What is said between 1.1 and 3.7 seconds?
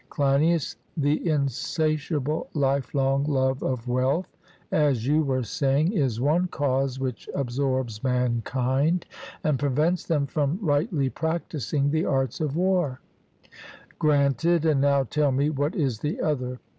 insatiable lifelong love